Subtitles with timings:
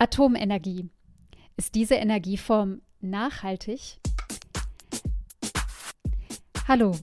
[0.00, 0.88] Atomenergie.
[1.58, 3.98] Ist diese Energieform nachhaltig?
[6.66, 6.96] Hallo,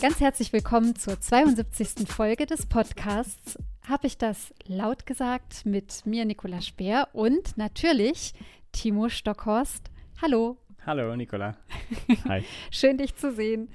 [0.00, 2.06] ganz herzlich willkommen zur 72.
[2.06, 3.58] Folge des Podcasts.
[3.88, 8.34] Habe ich das laut gesagt mit mir, Nicola Speer und natürlich
[8.70, 9.90] Timo Stockhorst.
[10.22, 10.56] Hallo.
[10.86, 11.56] Hallo, Nicola.
[12.28, 12.44] Hi.
[12.70, 13.68] Schön, dich zu sehen.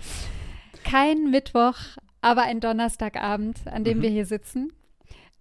[0.86, 1.75] Kein Mittwoch,
[2.21, 4.04] aber ein Donnerstagabend, an dem mhm.
[4.04, 4.71] wir hier sitzen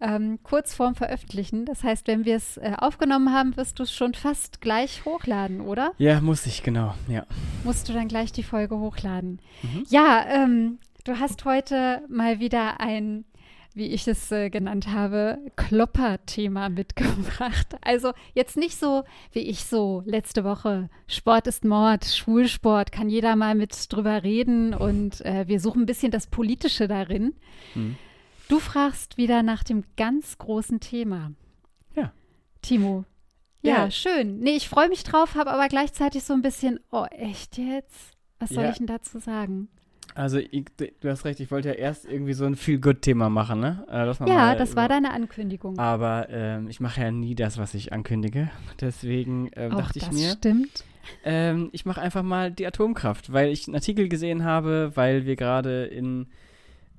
[0.00, 1.64] ähm, kurz vorm Veröffentlichen.
[1.64, 5.60] Das heißt, wenn wir es äh, aufgenommen haben, wirst du es schon fast gleich hochladen,
[5.60, 5.92] oder?
[5.98, 7.26] Ja, muss ich, genau, ja.
[7.64, 9.40] Musst du dann gleich die Folge hochladen.
[9.62, 9.84] Mhm.
[9.88, 13.24] Ja, ähm, du hast heute mal wieder ein,
[13.74, 17.76] wie ich es äh, genannt habe, Klopper-Thema mitgebracht.
[17.80, 23.34] Also jetzt nicht so, wie ich so letzte Woche, Sport ist Mord, Schulsport, kann jeder
[23.34, 27.34] mal mit drüber reden und äh, wir suchen ein bisschen das Politische darin.
[27.74, 27.96] Mhm
[28.48, 31.32] Du fragst wieder nach dem ganz großen Thema.
[31.94, 32.12] Ja.
[32.62, 33.04] Timo.
[33.60, 33.90] Ja, ja.
[33.90, 34.40] schön.
[34.40, 38.16] Nee, ich freue mich drauf, habe aber gleichzeitig so ein bisschen, oh, echt jetzt?
[38.38, 38.70] Was soll ja.
[38.70, 39.68] ich denn dazu sagen?
[40.14, 40.64] Also, ich,
[41.00, 43.86] du hast recht, ich wollte ja erst irgendwie so ein Feel-Good-Thema machen, ne?
[43.90, 45.78] Äh, ja, das war deine Ankündigung.
[45.78, 48.50] Aber ähm, ich mache ja nie das, was ich ankündige.
[48.80, 50.30] Deswegen ähm, dachte ich mir.
[50.30, 50.84] stimmt.
[51.22, 55.36] Ähm, ich mache einfach mal die Atomkraft, weil ich einen Artikel gesehen habe, weil wir
[55.36, 56.28] gerade in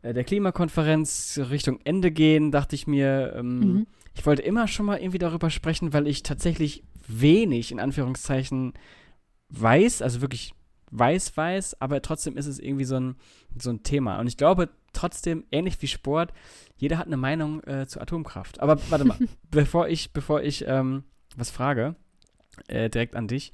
[0.03, 3.87] der Klimakonferenz Richtung Ende gehen, dachte ich mir, ähm, mhm.
[4.15, 8.73] ich wollte immer schon mal irgendwie darüber sprechen, weil ich tatsächlich wenig, in Anführungszeichen,
[9.49, 10.53] weiß, also wirklich
[10.91, 13.15] weiß, weiß, aber trotzdem ist es irgendwie so ein,
[13.57, 14.19] so ein Thema.
[14.19, 16.33] Und ich glaube trotzdem, ähnlich wie Sport,
[16.77, 18.59] jeder hat eine Meinung äh, zur Atomkraft.
[18.59, 19.17] Aber warte mal,
[19.51, 21.03] bevor ich, bevor ich ähm,
[21.35, 21.95] was frage,
[22.67, 23.53] äh, direkt an dich,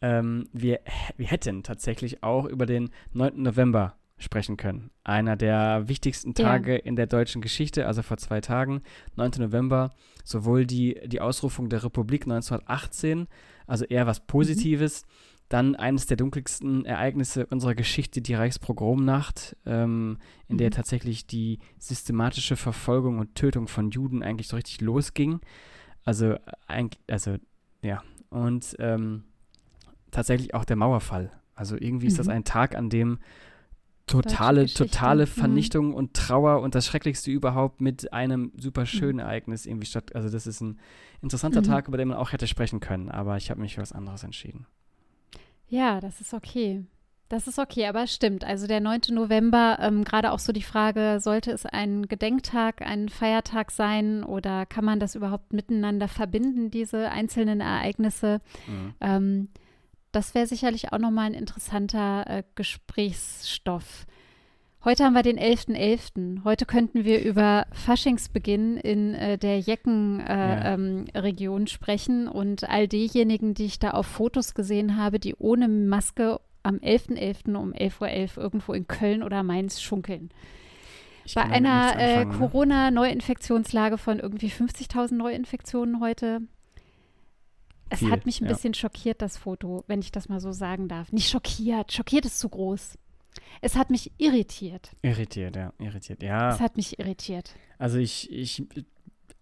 [0.00, 0.80] ähm, wir,
[1.16, 3.42] wir hätten tatsächlich auch über den 9.
[3.42, 4.90] November sprechen können.
[5.02, 6.78] Einer der wichtigsten Tage ja.
[6.78, 8.82] in der deutschen Geschichte, also vor zwei Tagen,
[9.16, 9.32] 9.
[9.38, 9.92] November,
[10.24, 13.26] sowohl die, die Ausrufung der Republik 1918,
[13.66, 15.06] also eher was Positives, mhm.
[15.48, 20.58] dann eines der dunkelsten Ereignisse unserer Geschichte, die Reichspogromnacht, ähm, in mhm.
[20.58, 25.40] der tatsächlich die systematische Verfolgung und Tötung von Juden eigentlich so richtig losging.
[26.04, 26.36] Also,
[27.08, 27.36] also
[27.82, 29.24] ja, und ähm,
[30.10, 31.32] tatsächlich auch der Mauerfall.
[31.54, 32.10] Also irgendwie mhm.
[32.10, 32.32] ist das mhm.
[32.34, 33.18] ein Tag, an dem
[34.10, 35.28] totale, totale mhm.
[35.28, 35.94] Vernichtung mhm.
[35.94, 39.20] und Trauer und das Schrecklichste überhaupt mit einem super schönen mhm.
[39.20, 40.14] Ereignis irgendwie statt.
[40.14, 40.78] Also das ist ein
[41.22, 41.66] interessanter mhm.
[41.66, 44.24] Tag, über den man auch hätte sprechen können, aber ich habe mich für was anderes
[44.24, 44.66] entschieden.
[45.68, 46.84] Ja, das ist okay.
[47.30, 48.42] Das ist okay, aber es stimmt.
[48.42, 49.02] Also der 9.
[49.12, 54.66] November, ähm, gerade auch so die Frage, sollte es ein Gedenktag, ein Feiertag sein oder
[54.66, 58.40] kann man das überhaupt miteinander verbinden, diese einzelnen Ereignisse?
[58.66, 58.94] Mhm.
[59.00, 59.48] Ähm,
[60.12, 64.06] das wäre sicherlich auch nochmal ein interessanter äh, Gesprächsstoff.
[64.82, 65.76] Heute haben wir den 11.11.
[65.76, 66.44] .11.
[66.44, 73.52] Heute könnten wir über Faschingsbeginn in äh, der Jecken-Region äh, ähm, sprechen und all diejenigen,
[73.52, 77.48] die ich da auf Fotos gesehen habe, die ohne Maske am 11.11.
[77.48, 77.56] .11.
[77.56, 80.30] um 11.11 .11 Uhr irgendwo in Köln oder Mainz schunkeln.
[81.26, 82.32] Ich Bei einer äh, ne?
[82.38, 86.40] Corona-Neuinfektionslage von irgendwie 50.000 Neuinfektionen heute
[88.00, 88.52] es viel, hat mich ein ja.
[88.52, 91.12] bisschen schockiert, das Foto, wenn ich das mal so sagen darf.
[91.12, 92.98] Nicht schockiert, schockiert ist zu groß.
[93.60, 94.90] Es hat mich irritiert.
[95.02, 96.52] Irritiert, ja, irritiert, ja.
[96.54, 97.54] Es hat mich irritiert.
[97.78, 98.62] Also ich, ich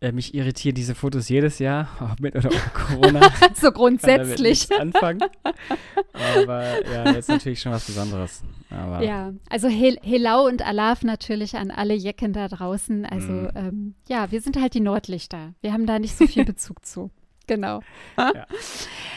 [0.01, 3.33] äh, mich irritieren diese Fotos jedes Jahr, ob mit oder ohne Corona.
[3.55, 4.71] so grundsätzlich.
[4.79, 5.23] anfangen.
[6.13, 8.43] Aber ja, jetzt natürlich schon was Besonderes.
[8.71, 13.07] Aber ja, also Hel Helau und Alaf natürlich an alle Jecken da draußen.
[13.07, 13.51] Also mm.
[13.55, 15.55] ähm, ja, wir sind halt die Nordlichter.
[15.63, 17.11] Wir haben da nicht so viel Bezug zu.
[17.49, 17.83] Genau.
[18.17, 18.47] Ja,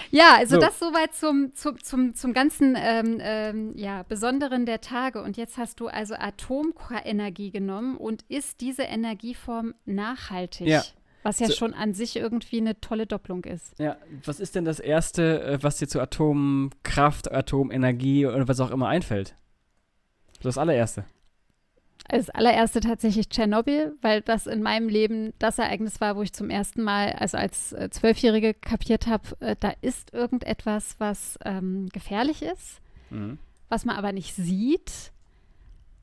[0.09, 0.61] ja also so.
[0.61, 5.21] das soweit zum, zum, zum, zum ganzen ähm, ähm, ja, Besonderen der Tage.
[5.21, 10.67] Und jetzt hast du also Atomenergie genommen und ist diese Energieform nachhaltig?
[10.67, 10.83] Ja.
[11.23, 11.53] Was ja so.
[11.53, 13.77] schon an sich irgendwie eine tolle Doppelung ist.
[13.77, 18.71] Ja, was ist denn das Erste, äh, was dir zu Atomkraft, Atomenergie oder was auch
[18.71, 19.35] immer einfällt?
[20.41, 21.05] Das allererste.
[22.07, 26.49] Als allererste tatsächlich Tschernobyl, weil das in meinem Leben das Ereignis war, wo ich zum
[26.49, 32.41] ersten Mal, also als äh, Zwölfjährige, kapiert habe, äh, da ist irgendetwas, was ähm, gefährlich
[32.41, 32.81] ist,
[33.11, 33.37] mhm.
[33.69, 35.11] was man aber nicht sieht,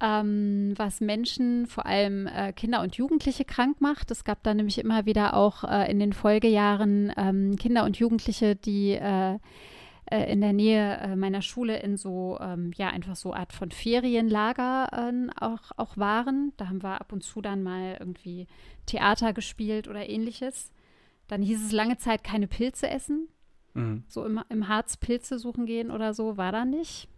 [0.01, 4.11] ähm, was Menschen, vor allem äh, Kinder und Jugendliche, krank macht.
[4.11, 8.57] Es gab da nämlich immer wieder auch äh, in den Folgejahren ähm, Kinder und Jugendliche,
[8.57, 8.99] die
[10.11, 13.71] äh, in der Nähe äh, meiner Schule in so, ähm, ja, einfach so Art von
[13.71, 16.53] Ferienlager äh, auch, auch waren.
[16.57, 18.47] Da haben wir ab und zu dann mal irgendwie
[18.87, 20.73] Theater gespielt oder ähnliches.
[21.27, 23.29] Dann hieß es lange Zeit keine Pilze essen.
[23.75, 24.05] Mhm.
[24.09, 27.09] So im, im Harz Pilze suchen gehen oder so, war da nicht.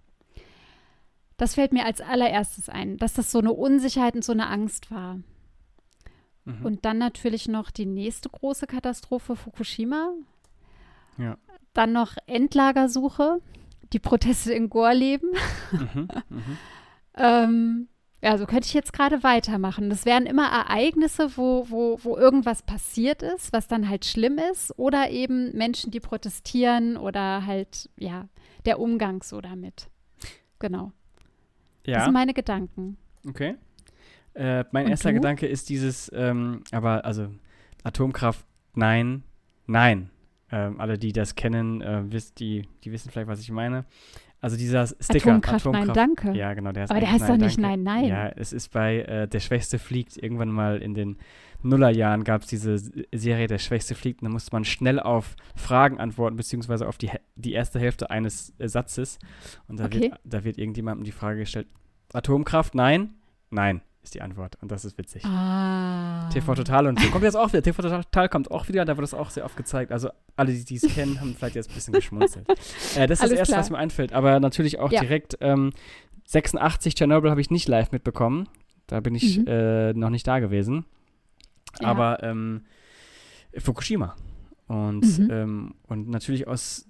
[1.36, 4.90] Das fällt mir als allererstes ein, dass das so eine Unsicherheit und so eine Angst
[4.90, 5.20] war.
[6.44, 6.64] Mhm.
[6.64, 10.12] Und dann natürlich noch die nächste große Katastrophe, Fukushima,
[11.20, 11.36] Ja.
[11.74, 13.40] Dann noch Endlagersuche,
[13.92, 15.30] die Proteste in Gorleben.
[15.72, 16.56] Mhm, mhm.
[17.16, 17.88] ähm,
[18.22, 19.88] ja, so könnte ich jetzt gerade weitermachen.
[19.88, 24.78] Das wären immer Ereignisse, wo, wo, wo irgendwas passiert ist, was dann halt schlimm ist,
[24.78, 28.28] oder eben Menschen, die protestieren oder halt, ja,
[28.66, 29.88] der Umgang so damit.
[30.58, 30.92] Genau.
[31.86, 31.96] Ja.
[31.96, 32.98] Das sind meine Gedanken.
[33.26, 33.56] Okay.
[34.34, 35.14] Äh, mein Und erster du?
[35.14, 37.28] Gedanke ist dieses, ähm, aber also
[37.84, 38.44] Atomkraft,
[38.74, 39.22] nein,
[39.66, 40.10] nein.
[40.52, 43.84] Ähm, alle, die das kennen, äh, wisst, die, die wissen vielleicht, was ich meine.
[44.40, 45.32] Also dieser Sticker.
[45.32, 46.32] Atomkraft, Atomkraft, nein, danke.
[46.32, 46.72] Ja, genau.
[46.72, 47.82] Der Aber der heißt nein, doch nicht danke.
[47.82, 48.08] nein, nein.
[48.08, 50.16] Ja, es ist bei äh, Der Schwächste fliegt.
[50.16, 51.18] Irgendwann mal in den
[51.62, 52.78] Nullerjahren gab es diese
[53.12, 54.22] Serie Der Schwächste fliegt.
[54.22, 58.54] Und da musste man schnell auf Fragen antworten, beziehungsweise auf die, die erste Hälfte eines
[58.58, 59.18] äh, Satzes.
[59.68, 60.00] Und da, okay.
[60.00, 61.66] wird, da wird irgendjemandem die Frage gestellt:
[62.12, 63.14] Atomkraft, nein?
[63.50, 64.56] Nein ist die Antwort.
[64.62, 65.24] Und das ist witzig.
[65.24, 66.28] Ah.
[66.32, 67.10] TV Total und so.
[67.10, 67.62] Kommt jetzt auch wieder.
[67.62, 68.84] TV Total kommt auch wieder.
[68.84, 69.92] Da wird das auch sehr oft gezeigt.
[69.92, 72.48] Also alle, die es kennen, haben vielleicht jetzt ein bisschen geschmunzelt.
[72.48, 73.60] äh, das ist Alles das Erste, klar.
[73.60, 74.12] was mir einfällt.
[74.12, 75.00] Aber natürlich auch ja.
[75.00, 75.72] direkt ähm,
[76.24, 78.48] 86 Tschernobyl habe ich nicht live mitbekommen.
[78.86, 79.46] Da bin ich mhm.
[79.46, 80.86] äh, noch nicht da gewesen.
[81.80, 81.88] Ja.
[81.88, 82.64] Aber ähm,
[83.56, 84.16] Fukushima.
[84.66, 85.28] Und, mhm.
[85.30, 86.86] ähm, und natürlich aus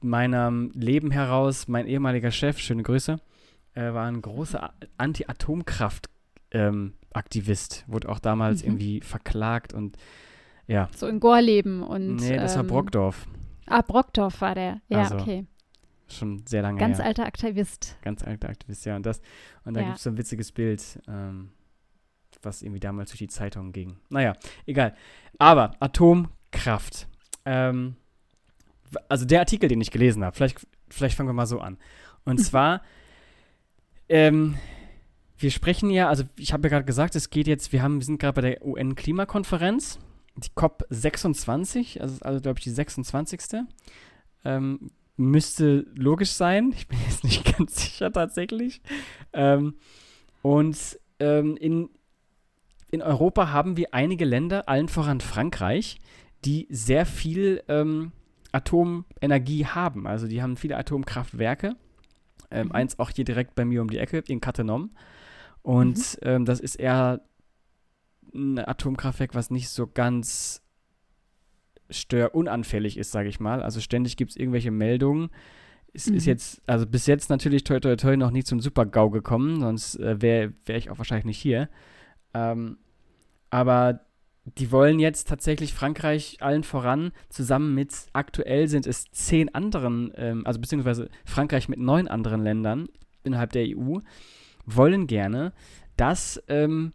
[0.00, 3.18] meinem Leben heraus, mein ehemaliger Chef, schöne Grüße,
[3.74, 8.68] äh, war ein großer Anti-Atomkraft-Aktivist, ähm, wurde auch damals mhm.
[8.68, 9.96] irgendwie verklagt und
[10.66, 10.88] ja.
[10.96, 12.16] So in Gorleben und.
[12.16, 13.26] Nee, das ähm, war Brockdorf.
[13.66, 14.80] Ah, Brockdorf war der.
[14.88, 15.46] Ja, also, okay.
[16.08, 17.06] Schon sehr lange Ganz her.
[17.06, 17.96] alter Aktivist.
[18.02, 18.96] Ganz alter Aktivist, ja.
[18.96, 19.20] Und, das,
[19.64, 19.86] und da ja.
[19.86, 21.50] gibt es so ein witziges Bild, ähm,
[22.42, 23.96] was irgendwie damals durch die Zeitung ging.
[24.10, 24.34] Naja,
[24.66, 24.94] egal.
[25.38, 27.08] Aber Atomkraft.
[27.46, 27.96] Ähm,
[29.08, 31.78] also der Artikel, den ich gelesen habe, vielleicht, vielleicht fangen wir mal so an.
[32.24, 32.82] Und zwar
[34.14, 34.56] ähm,
[35.38, 38.04] wir sprechen ja, also ich habe ja gerade gesagt, es geht jetzt, wir, haben, wir
[38.04, 39.98] sind gerade bei der UN-Klimakonferenz,
[40.36, 43.40] die COP26, also, also glaube ich die 26.
[44.44, 46.72] Ähm, müsste logisch sein.
[46.76, 48.82] Ich bin jetzt nicht ganz sicher tatsächlich.
[49.32, 49.74] Ähm,
[50.42, 50.78] und
[51.18, 51.90] ähm, in,
[52.92, 55.98] in Europa haben wir einige Länder, allen voran Frankreich,
[56.44, 58.12] die sehr viel ähm,
[58.52, 60.06] Atomenergie haben.
[60.06, 61.74] Also die haben viele Atomkraftwerke.
[62.54, 62.72] Ähm, mhm.
[62.72, 64.90] Eins auch hier direkt bei mir um die Ecke, in Cattenom.
[65.62, 66.28] Und mhm.
[66.28, 67.20] ähm, das ist eher
[68.34, 70.62] ein Atomkraftwerk, was nicht so ganz
[71.90, 73.62] störunanfällig ist, sage ich mal.
[73.62, 75.30] Also ständig gibt es irgendwelche Meldungen.
[75.92, 76.16] Es mhm.
[76.16, 79.96] ist jetzt, also bis jetzt natürlich toi toi toi noch nie zum Super-GAU gekommen, sonst
[79.96, 81.68] äh, wäre wär ich auch wahrscheinlich nicht hier.
[82.34, 82.78] Ähm,
[83.50, 84.00] aber
[84.44, 90.46] die wollen jetzt tatsächlich Frankreich allen voran, zusammen mit aktuell sind es zehn anderen, ähm,
[90.46, 92.88] also beziehungsweise Frankreich mit neun anderen Ländern
[93.22, 93.98] innerhalb der EU,
[94.66, 95.52] wollen gerne,
[95.96, 96.92] dass ähm,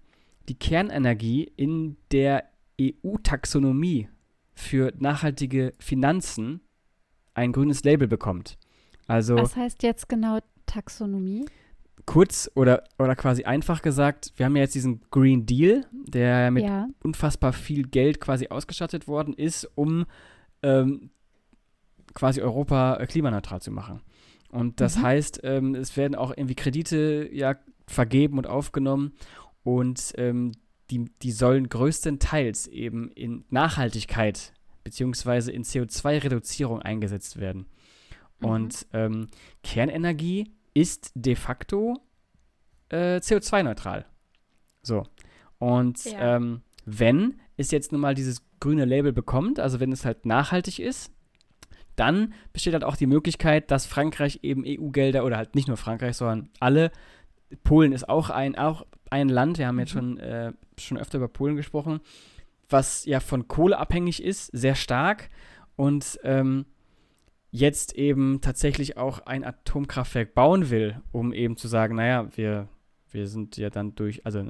[0.48, 2.50] die Kernenergie in der
[2.80, 4.10] EU-Taxonomie
[4.54, 6.62] für nachhaltige Finanzen
[7.34, 8.58] ein grünes Label bekommt.
[9.08, 11.46] Also, Was heißt jetzt genau Taxonomie?
[12.06, 16.64] Kurz oder, oder quasi einfach gesagt, wir haben ja jetzt diesen Green Deal, der mit
[16.64, 16.88] ja.
[17.04, 20.06] unfassbar viel Geld quasi ausgestattet worden ist, um
[20.64, 21.12] ähm,
[22.14, 24.02] quasi Europa äh, klimaneutral zu machen.
[24.52, 25.02] Und das mhm.
[25.04, 27.56] heißt, ähm, es werden auch irgendwie Kredite ja
[27.88, 29.14] vergeben und aufgenommen
[29.64, 30.54] und ähm,
[30.90, 34.54] die, die sollen größtenteils eben in Nachhaltigkeit
[34.84, 37.68] beziehungsweise in CO2-Reduzierung eingesetzt werden.
[38.40, 38.48] Mhm.
[38.48, 39.28] Und ähm,
[39.64, 41.98] Kernenergie ist de facto
[42.90, 44.06] äh, CO2-neutral.
[44.82, 45.04] So.
[45.58, 46.38] Und ja.
[46.38, 50.80] ähm, wenn es jetzt nun mal dieses grüne Label bekommt, also wenn es halt nachhaltig
[50.80, 51.12] ist,
[51.96, 56.16] dann besteht halt auch die Möglichkeit, dass Frankreich eben EU-Gelder oder halt nicht nur Frankreich,
[56.16, 56.92] sondern alle,
[57.64, 59.80] Polen ist auch ein, auch ein Land, wir haben mhm.
[59.82, 62.00] jetzt schon, äh, schon öfter über Polen gesprochen,
[62.70, 65.30] was ja von Kohle abhängig ist, sehr stark
[65.76, 66.66] und ähm,
[67.52, 72.68] jetzt eben tatsächlich auch ein Atomkraftwerk bauen will, um eben zu sagen, naja, wir,
[73.12, 74.44] wir sind ja dann durch, also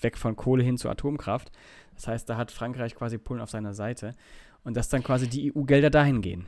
[0.00, 1.50] weg von Kohle hin zu Atomkraft.
[1.94, 4.14] Das heißt, da hat Frankreich quasi Polen auf seiner Seite
[4.64, 6.46] und dass dann quasi die EU-Gelder dahin gehen.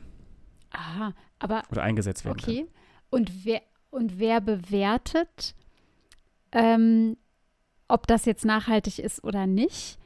[0.71, 1.63] Aha, aber.
[1.71, 2.39] Oder eingesetzt werden.
[2.39, 2.63] Okay.
[2.63, 2.73] Kann.
[3.09, 5.55] Und wer, und wer bewertet,
[6.51, 7.17] ähm,
[7.87, 9.97] ob das jetzt nachhaltig ist oder nicht?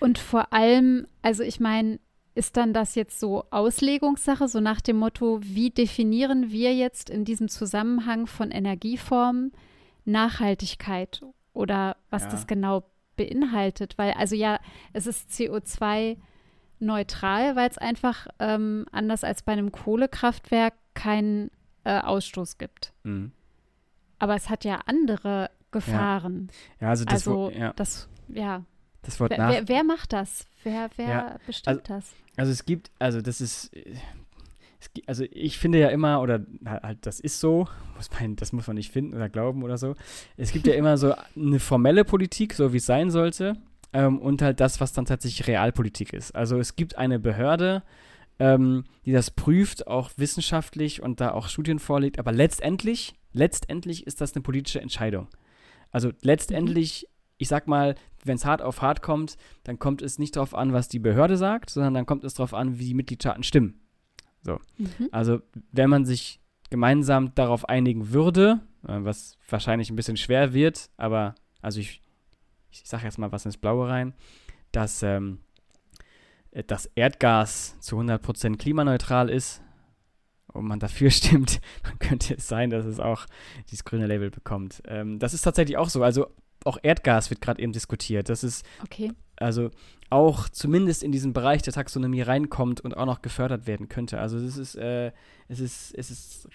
[0.00, 1.98] Und vor allem, also ich meine,
[2.34, 7.24] ist dann das jetzt so Auslegungssache, so nach dem Motto, wie definieren wir jetzt in
[7.24, 9.52] diesem Zusammenhang von Energieformen
[10.04, 11.22] Nachhaltigkeit
[11.52, 12.30] oder was ja.
[12.30, 12.84] das genau
[13.16, 13.96] beinhaltet?
[13.96, 14.58] Weil, also ja,
[14.92, 16.16] es ist CO2
[16.80, 21.50] neutral, weil es einfach ähm, anders als bei einem Kohlekraftwerk keinen
[21.84, 22.92] äh, Ausstoß gibt.
[23.04, 23.32] Mhm.
[24.18, 26.48] Aber es hat ja andere Gefahren.
[26.80, 27.72] Ja, ja also das, also, ja.
[27.74, 28.64] das ja.
[29.06, 29.50] Das Wort wer, nach.
[29.52, 30.46] Wer, wer, macht das?
[30.62, 32.12] Wer, wer Ja, bestimmt also- das?
[32.36, 33.94] Also es gibt, also das ist, äh,
[34.80, 38.34] es gi- also ich finde ja immer, oder halt, halt, das ist so, muss man,
[38.36, 39.94] das muss man nicht finden oder glauben oder so.
[40.36, 43.56] Es gibt ja immer so eine formelle Politik, so wie es sein sollte,
[43.92, 46.34] ähm, und halt das, was dann tatsächlich Realpolitik ist.
[46.34, 47.84] Also es gibt eine Behörde,
[48.40, 54.20] ähm, die das prüft, auch wissenschaftlich und da auch Studien vorlegt, aber letztendlich, letztendlich ist
[54.20, 55.28] das eine politische Entscheidung.
[55.92, 57.06] Also letztendlich,
[57.36, 60.72] ich sag mal, wenn es hart auf hart kommt, dann kommt es nicht darauf an,
[60.72, 63.80] was die Behörde sagt, sondern dann kommt es darauf an, wie die Mitgliedstaaten stimmen.
[64.78, 65.08] Mhm.
[65.10, 65.40] Also
[65.72, 71.34] wenn man sich gemeinsam darauf einigen würde, äh, was wahrscheinlich ein bisschen schwer wird, aber
[71.60, 72.02] also ich,
[72.70, 74.14] ich sage jetzt mal was ins Blaue rein,
[74.72, 75.40] dass ähm,
[76.50, 79.62] äh, das Erdgas zu 100% klimaneutral ist
[80.54, 83.26] und man dafür stimmt, dann könnte es sein, dass es auch
[83.70, 84.82] dieses grüne Label bekommt.
[84.86, 86.02] Ähm, das ist tatsächlich auch so.
[86.02, 86.28] Also
[86.64, 88.28] auch Erdgas wird gerade eben diskutiert.
[88.30, 89.12] Das ist Okay.
[89.36, 89.70] also
[90.08, 94.18] auch zumindest in diesen Bereich der Taxonomie reinkommt und auch noch gefördert werden könnte.
[94.18, 95.12] Also es ist, äh,
[95.48, 96.48] es ist, es ist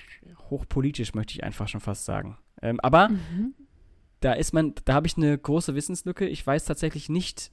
[0.50, 2.38] hochpolitisch, möchte ich einfach schon fast sagen.
[2.62, 3.54] Ähm, aber Mhm.
[4.22, 6.28] da ist man, da habe ich eine große Wissenslücke.
[6.28, 7.52] Ich weiß tatsächlich nicht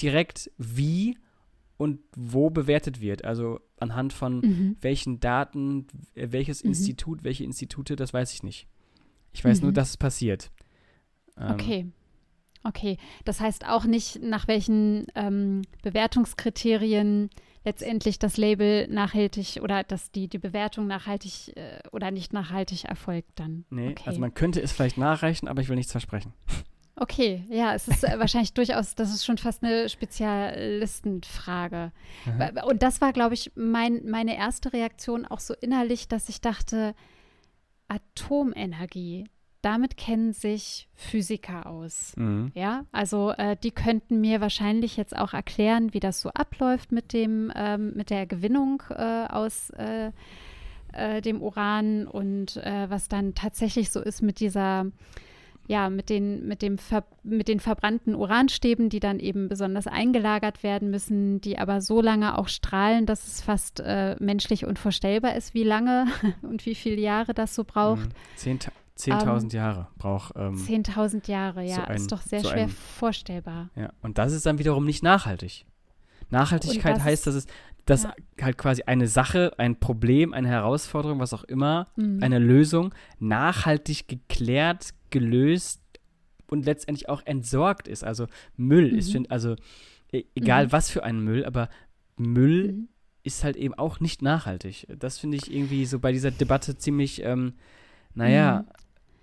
[0.00, 1.18] direkt, wie
[1.76, 3.24] und wo bewertet wird.
[3.24, 4.76] Also anhand von Mhm.
[4.80, 6.68] welchen Daten, äh, welches Mhm.
[6.70, 8.66] Institut, welche Institute, das weiß ich nicht.
[9.32, 9.74] Ich weiß nur, Mhm.
[9.74, 10.50] dass es passiert.
[11.36, 11.86] Ähm, Okay.
[12.66, 12.96] Okay.
[13.26, 17.28] Das heißt auch nicht, nach welchen ähm, Bewertungskriterien
[17.64, 23.32] letztendlich das Label nachhaltig oder dass die, die Bewertung nachhaltig äh, oder nicht nachhaltig erfolgt
[23.38, 23.64] dann.
[23.70, 24.04] Nee, okay.
[24.06, 26.32] also man könnte es vielleicht nachreichen, aber ich will nichts versprechen.
[26.96, 31.90] Okay, ja, es ist äh, wahrscheinlich durchaus, das ist schon fast eine Spezialistenfrage.
[32.24, 32.60] Mhm.
[32.68, 36.94] Und das war, glaube ich, mein, meine erste Reaktion auch so innerlich, dass ich dachte,
[37.88, 39.24] Atomenergie,
[39.60, 42.12] damit kennen sich Physiker aus.
[42.16, 42.52] Mhm.
[42.54, 47.12] Ja, also äh, die könnten mir wahrscheinlich jetzt auch erklären, wie das so abläuft mit
[47.12, 50.12] dem, ähm, mit der Gewinnung äh, aus äh,
[50.92, 54.86] äh, dem Uran und äh, was dann tatsächlich so ist mit dieser,
[55.66, 60.62] ja, mit den, mit dem Ver mit den verbrannten Uranstäben, die dann eben besonders eingelagert
[60.62, 65.54] werden müssen, die aber so lange auch strahlen, dass es fast äh, menschlich unvorstellbar ist,
[65.54, 66.06] wie lange
[66.42, 68.00] und wie viele Jahre das so braucht.
[68.08, 68.12] Mhm.
[68.36, 70.34] Zehnta- 10.000 Jahre braucht.
[70.36, 73.70] Ähm, 10.000 Jahre, ja, so ein- ist doch sehr so schwer ein- vorstellbar.
[73.74, 73.90] ja.
[74.02, 75.64] Und das ist dann wiederum nicht nachhaltig.
[76.30, 77.46] Nachhaltigkeit das- heißt, dass es
[77.86, 78.14] dass ja.
[78.40, 82.18] halt quasi eine Sache, ein Problem, eine Herausforderung, was auch immer, Mhm.
[82.22, 85.80] eine Lösung nachhaltig geklärt, gelöst
[86.50, 88.04] und letztendlich auch entsorgt ist.
[88.04, 88.26] Also
[88.56, 89.12] Müll ist, Mhm.
[89.12, 89.56] find- also
[90.12, 90.72] e- egal Mhm.
[90.72, 91.68] was für ein Müll, aber
[92.16, 92.88] Müll Mhm.
[93.22, 94.86] ist halt eben auch nicht nachhaltig.
[94.98, 97.54] Das finde ich irgendwie so bei dieser Debatte ziemlich, ähm,
[98.14, 98.60] naja.
[98.66, 98.68] Mhm.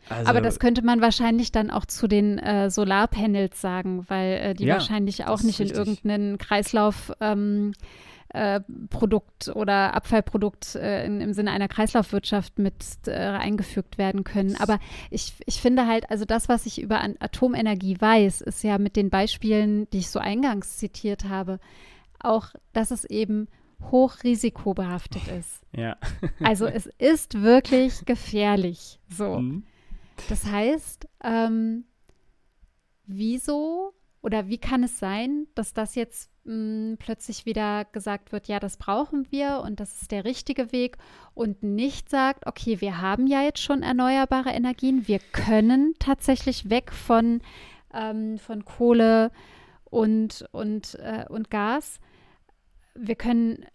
[0.10, 4.54] Also, Aber das könnte man wahrscheinlich dann auch zu den äh, Solarpanels sagen, weil äh,
[4.56, 7.74] die Ja, wahrscheinlich auch nicht in ist irgendeinen Kreislauf ähm,
[8.34, 12.76] äh, Produkt oder Abfallprodukt äh, in, im Sinne einer Kreislaufwirtschaft mit
[13.08, 14.56] äh, eingefügt werden können.
[14.58, 18.96] Aber ich, ich finde halt, also das, was ich über Atomenergie weiß, ist ja mit
[18.96, 21.60] den Beispielen, die ich so eingangs zitiert habe,
[22.20, 23.48] auch, dass es eben
[23.90, 25.62] hochrisikobehaftet ist.
[25.76, 25.98] ja.
[26.44, 29.00] Also es ist wirklich gefährlich.
[29.10, 29.40] So.
[29.40, 29.64] Mhm.
[30.30, 31.86] Das heißt, ähm,
[33.06, 38.60] wieso oder wie kann es sein, dass das jetzt mh, plötzlich wieder gesagt wird, ja,
[38.60, 40.98] das brauchen wir und das ist der richtige Weg
[41.34, 46.92] und nicht sagt, okay, wir haben ja jetzt schon erneuerbare Energien, wir können tatsächlich weg
[46.92, 47.42] von,
[47.94, 49.32] ähm, von Kohle
[49.86, 52.00] und, und, äh, und Gas.
[52.96, 53.66] Wir können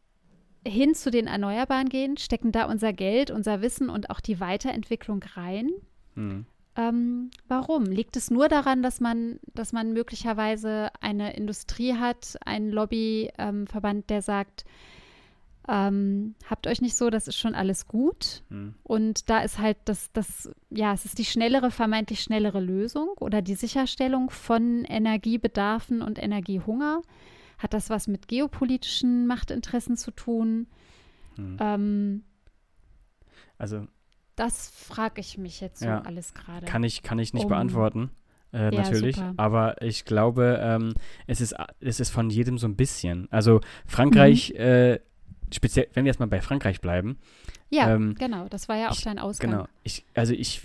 [0.67, 5.23] hin zu den Erneuerbaren gehen, stecken da unser Geld, unser Wissen und auch die Weiterentwicklung
[5.35, 5.71] rein.
[6.15, 6.47] Mhm.
[6.77, 7.85] Ähm, warum?
[7.85, 14.21] Liegt es nur daran, dass man, dass man möglicherweise eine Industrie hat, einen Lobbyverband, der
[14.21, 14.65] sagt,
[15.69, 18.43] ähm, habt euch nicht so, das ist schon alles gut.
[18.51, 18.75] Mhm.
[18.83, 23.43] Und da ist halt das, das, ja, es ist die schnellere, vermeintlich schnellere Lösung oder
[23.43, 27.03] die Sicherstellung von Energiebedarfen und Energiehunger.
[27.59, 30.67] Hat das was mit geopolitischen Machtinteressen zu tun?
[31.37, 31.57] Mhm.
[31.59, 32.25] Ähm,
[33.59, 33.89] Also
[34.37, 36.03] das frage ich mich jetzt so Ja.
[36.03, 36.65] alles gerade.
[36.67, 38.11] kann ich, kann ich nicht Um- beantworten.
[38.53, 39.35] Äh, Ja, natürlich, super.
[39.37, 40.95] aber ich glaube, ähm,
[41.27, 43.27] es, ist, es ist von jedem so ein bisschen.
[43.33, 44.61] Also Frankreich, Mhm.
[44.61, 45.01] äh,
[45.53, 47.19] speziell, wenn wir jetzt mal bei Frankreich bleiben,
[47.69, 49.51] Ja, Ähm, genau, das war ja auch ich- dein Ausgang.
[49.51, 49.67] Genau.
[49.83, 50.63] Ich, also ich,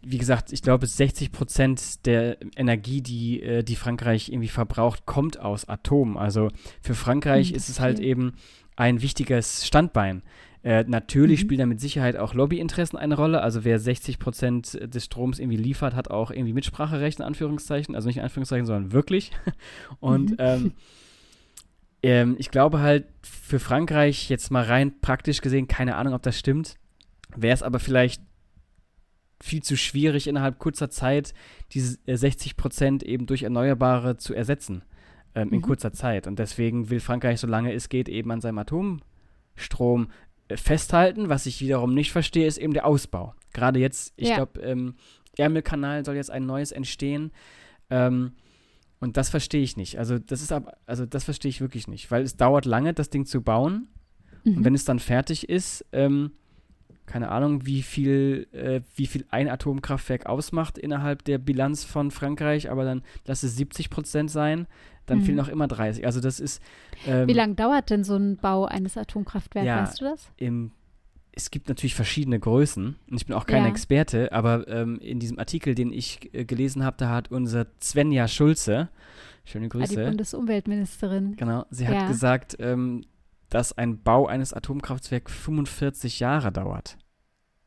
[0.00, 5.38] wie gesagt, ich glaube, 60 Prozent der Energie, die, äh, die Frankreich irgendwie verbraucht, kommt
[5.38, 6.16] aus Atom.
[6.16, 6.48] Also
[6.80, 8.32] für Frankreich Hm, ist es halt eben
[8.76, 10.22] ein wichtiges Standbein.
[10.66, 11.46] Äh, natürlich mhm.
[11.46, 13.40] spielen da mit Sicherheit auch Lobbyinteressen eine Rolle.
[13.40, 17.94] Also wer 60 Prozent des Stroms irgendwie liefert, hat auch irgendwie Mitspracherecht in Anführungszeichen.
[17.94, 19.30] Also nicht in Anführungszeichen, sondern wirklich.
[20.00, 20.36] Und mhm.
[20.40, 20.72] ähm,
[22.02, 26.36] ähm, ich glaube halt für Frankreich jetzt mal rein praktisch gesehen, keine Ahnung, ob das
[26.36, 26.74] stimmt,
[27.36, 28.20] wäre es aber vielleicht
[29.40, 31.32] viel zu schwierig innerhalb kurzer Zeit
[31.74, 34.82] diese 60 äh, Prozent eben durch Erneuerbare zu ersetzen
[35.36, 35.62] ähm, in mhm.
[35.62, 36.26] kurzer Zeit.
[36.26, 40.08] Und deswegen will Frankreich, solange es geht, eben an seinem Atomstrom
[40.54, 41.28] festhalten.
[41.28, 43.34] Was ich wiederum nicht verstehe, ist eben der Ausbau.
[43.52, 44.36] Gerade jetzt, ich ja.
[44.36, 44.94] glaube, ähm,
[45.36, 47.32] Ärmelkanal soll jetzt ein neues entstehen.
[47.90, 48.32] Ähm,
[48.98, 49.98] und das verstehe ich nicht.
[49.98, 53.10] Also das ist ab, also das verstehe ich wirklich nicht, weil es dauert lange, das
[53.10, 53.88] Ding zu bauen.
[54.44, 54.58] Mhm.
[54.58, 56.32] Und wenn es dann fertig ist, ähm,
[57.04, 62.70] keine Ahnung, wie viel, äh, wie viel ein Atomkraftwerk ausmacht innerhalb der Bilanz von Frankreich,
[62.70, 64.66] aber dann lass es 70 Prozent sein,
[65.06, 65.22] dann mhm.
[65.22, 66.04] fehlen noch immer 30.
[66.04, 66.62] Also das ist.
[67.06, 70.30] Ähm, wie lange dauert denn so ein Bau eines Atomkraftwerks, ja, weißt du das?
[70.36, 70.72] Im,
[71.32, 73.68] es gibt natürlich verschiedene Größen und ich bin auch kein ja.
[73.68, 78.28] Experte, aber ähm, in diesem Artikel, den ich äh, gelesen habe, da hat unser Svenja
[78.28, 78.88] Schulze,
[79.44, 79.94] schöne Grüße.
[79.94, 81.36] Ah, die Bundesumweltministerin.
[81.36, 82.08] Genau, sie hat ja.
[82.08, 83.04] gesagt, ähm,
[83.48, 86.98] dass ein Bau eines Atomkraftwerks 45 Jahre dauert.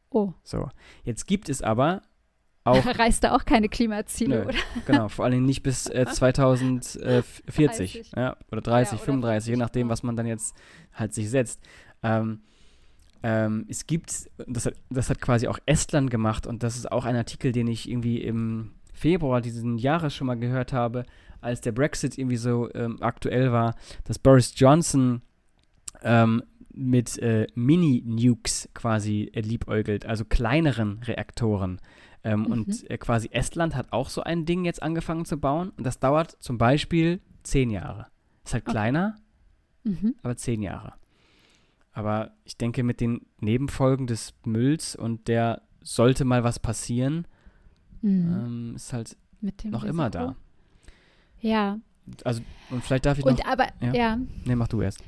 [0.10, 0.34] Oh.
[0.44, 0.70] So.
[1.04, 2.02] Jetzt gibt es aber
[2.64, 2.86] auch.
[3.00, 4.58] Reißt da auch keine Klimaziele, nö, oder?
[4.86, 9.58] Genau, vor allem nicht bis äh, 2040 ja, oder 30, ja, oder 35, 50, je
[9.58, 10.56] nachdem, was man dann jetzt
[10.94, 11.62] halt sich setzt.
[12.04, 12.42] Ähm,
[13.22, 17.06] ähm, es gibt, das hat, das hat quasi auch Estland gemacht und das ist auch
[17.06, 21.06] ein Artikel, den ich irgendwie im Februar diesen Jahres schon mal gehört habe,
[21.42, 23.76] als der Brexit irgendwie so ähm, aktuell war,
[24.06, 25.22] dass Boris Johnson
[26.02, 31.80] ähm, mit äh, Mini-Nukes quasi äh, liebäugelt, also kleineren Reaktoren.
[32.24, 32.46] Ähm, mhm.
[32.48, 36.00] Und äh, quasi Estland hat auch so ein Ding jetzt angefangen zu bauen und das
[36.00, 38.08] dauert zum Beispiel zehn Jahre.
[38.44, 38.72] Ist halt okay.
[38.72, 39.16] kleiner,
[39.84, 40.16] mhm.
[40.22, 40.94] aber zehn Jahre.
[41.94, 47.26] Aber ich denke, mit den Nebenfolgen des Mülls und der sollte mal was passieren,
[48.02, 48.72] mhm.
[48.72, 49.88] ähm, ist halt noch Risiko.
[49.88, 50.36] immer da.
[51.40, 51.80] Ja.
[52.26, 53.46] Also, und vielleicht darf ich und noch.
[53.46, 53.94] Aber, ja.
[53.94, 54.20] ja.
[54.46, 55.04] Nee, mach du erst.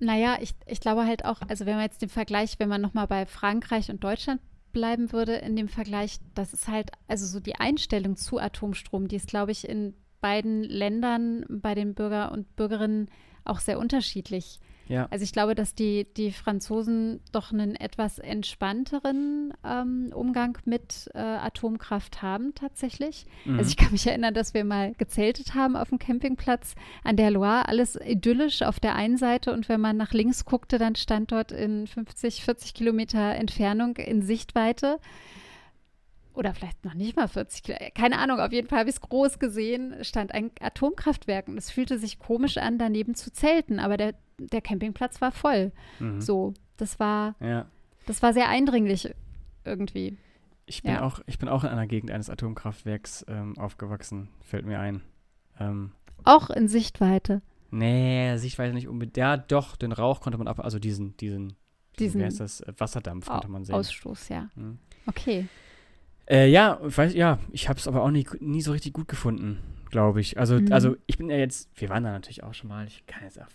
[0.00, 3.06] Naja, ich, ich glaube halt auch, also wenn man jetzt den Vergleich, wenn man nochmal
[3.06, 4.40] bei Frankreich und Deutschland
[4.72, 9.16] bleiben würde, in dem Vergleich, das ist halt, also so die Einstellung zu Atomstrom, die
[9.16, 13.08] ist, glaube ich, in beiden Ländern bei den Bürger und Bürgerinnen
[13.44, 14.60] auch sehr unterschiedlich.
[14.88, 15.06] Ja.
[15.10, 21.18] Also ich glaube, dass die, die Franzosen doch einen etwas entspannteren ähm, Umgang mit äh,
[21.18, 23.26] Atomkraft haben tatsächlich.
[23.44, 23.58] Mhm.
[23.58, 26.74] Also ich kann mich erinnern, dass wir mal gezeltet haben auf dem Campingplatz
[27.04, 30.78] an der Loire, alles idyllisch auf der einen Seite und wenn man nach links guckte,
[30.78, 34.98] dann stand dort in 50, 40 Kilometer Entfernung in Sichtweite
[36.38, 39.00] oder vielleicht noch nicht mal 40 Kilometer, keine Ahnung, auf jeden Fall habe ich es
[39.00, 43.96] groß gesehen, stand ein Atomkraftwerk und es fühlte sich komisch an, daneben zu zelten, aber
[43.96, 45.72] der, der Campingplatz war voll.
[45.98, 46.20] Mhm.
[46.20, 47.66] So, das war, ja.
[48.06, 49.12] das war sehr eindringlich
[49.64, 50.16] irgendwie.
[50.66, 51.02] Ich bin, ja.
[51.02, 55.02] auch, ich bin auch in einer Gegend eines Atomkraftwerks ähm, aufgewachsen, fällt mir ein.
[55.58, 55.92] Ähm,
[56.24, 57.42] auch in Sichtweite?
[57.70, 59.16] Nee, Sichtweite nicht unbedingt.
[59.16, 61.56] Ja, doch, den Rauch konnte man ab, also diesen, diesen, diesen,
[61.98, 63.74] diesen wie heißt das, Wasserdampf konnte man sehen.
[63.74, 64.48] Ausstoß, ja.
[64.54, 64.78] Mhm.
[65.06, 65.48] Okay.
[66.28, 69.58] Äh, ja, weiß, ja, ich habe es aber auch nie, nie so richtig gut gefunden,
[69.90, 70.38] glaube ich.
[70.38, 70.72] Also, mhm.
[70.72, 73.40] also ich bin ja jetzt, wir waren da natürlich auch schon mal, ich kann jetzt
[73.40, 73.46] auch,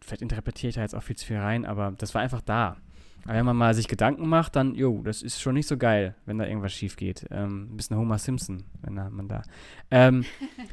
[0.00, 2.76] vielleicht interpretiere ich da jetzt auch viel zu viel rein, aber das war einfach da.
[3.24, 6.14] Aber wenn man mal sich Gedanken macht, dann, jo, das ist schon nicht so geil,
[6.26, 7.26] wenn da irgendwas schief geht.
[7.30, 9.42] Ähm, ein bisschen Homer Simpson, wenn da, man da.
[9.90, 10.24] Ähm,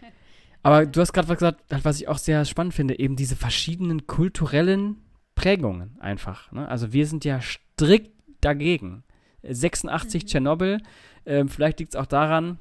[0.63, 4.05] aber du hast gerade was gesagt, was ich auch sehr spannend finde, eben diese verschiedenen
[4.05, 4.97] kulturellen
[5.33, 6.51] Prägungen einfach.
[6.51, 6.67] Ne?
[6.67, 9.03] Also wir sind ja strikt dagegen.
[9.43, 10.27] 86 mhm.
[10.27, 10.77] Tschernobyl,
[11.25, 12.57] ähm, vielleicht liegt es auch daran,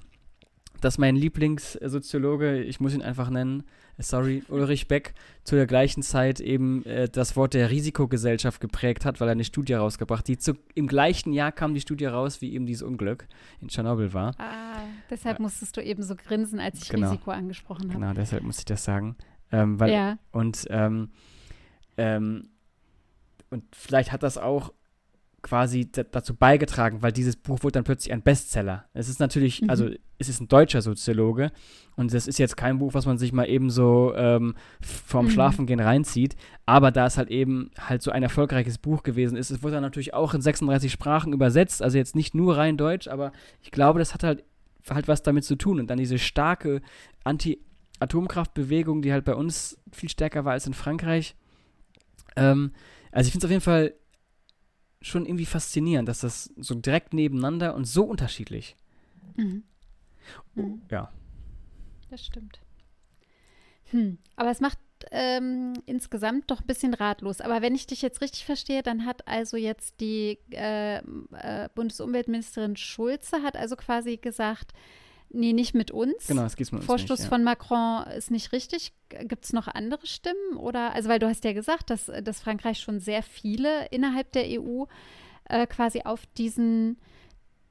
[0.80, 3.64] dass mein Lieblingssoziologe, ich muss ihn einfach nennen,
[3.98, 9.04] äh, sorry, Ulrich Beck, zu der gleichen Zeit eben äh, das Wort der Risikogesellschaft geprägt
[9.04, 10.42] hat, weil er eine Studie rausgebracht hat.
[10.42, 13.26] Zu, Im gleichen Jahr kam die Studie raus, wie eben dieses Unglück
[13.60, 14.34] in Tschernobyl war.
[14.38, 15.42] Ah, deshalb ja.
[15.42, 17.10] musstest du eben so grinsen, als ich genau.
[17.10, 18.00] Risiko angesprochen habe.
[18.00, 19.16] Genau, deshalb musste ich das sagen.
[19.52, 20.18] Ähm, weil, ja.
[20.30, 21.10] Und, ähm,
[21.96, 22.48] ähm,
[23.50, 24.72] und vielleicht hat das auch
[25.42, 28.84] quasi dazu beigetragen, weil dieses Buch wurde dann plötzlich ein Bestseller.
[28.92, 29.70] Es ist natürlich, mhm.
[29.70, 31.50] also es ist ein deutscher Soziologe
[31.96, 35.30] und das ist jetzt kein Buch, was man sich mal eben so ähm, vorm mhm.
[35.30, 39.62] Schlafengehen reinzieht, aber da es halt eben halt so ein erfolgreiches Buch gewesen ist, es
[39.62, 43.32] wurde dann natürlich auch in 36 Sprachen übersetzt, also jetzt nicht nur rein Deutsch, aber
[43.62, 44.44] ich glaube, das hat halt
[44.88, 46.80] halt was damit zu tun und dann diese starke
[47.24, 51.36] Anti-Atomkraftbewegung, die halt bei uns viel stärker war als in Frankreich.
[52.36, 52.72] Ähm,
[53.12, 53.94] also ich finde es auf jeden Fall
[55.02, 58.76] schon irgendwie faszinierend, dass das so direkt nebeneinander und so unterschiedlich.
[59.36, 59.62] Mhm.
[60.56, 60.82] Oh, mhm.
[60.90, 61.10] Ja.
[62.10, 62.60] Das stimmt.
[63.90, 64.18] Hm.
[64.36, 64.78] Aber es macht
[65.10, 67.40] ähm, insgesamt doch ein bisschen ratlos.
[67.40, 72.76] Aber wenn ich dich jetzt richtig verstehe, dann hat also jetzt die äh, äh, Bundesumweltministerin
[72.76, 74.72] Schulze hat also quasi gesagt,
[75.30, 76.26] nee, nicht mit uns.
[76.26, 77.36] Genau, es geht mit uns Vorstoß nicht, ja.
[77.36, 78.92] von Macron ist nicht richtig.
[79.08, 80.56] Gibt es noch andere Stimmen?
[80.56, 84.44] Oder, also weil du hast ja gesagt, dass, dass Frankreich schon sehr viele innerhalb der
[84.60, 84.84] EU
[85.48, 86.98] äh, quasi auf diesen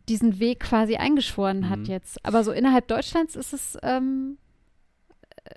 [0.07, 1.85] diesen Weg quasi eingeschworen hat Mhm.
[1.85, 2.25] jetzt.
[2.25, 4.39] Aber so innerhalb Deutschlands ist es, ähm,